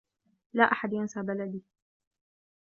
[0.53, 1.63] لا أحد ينسى بلدي.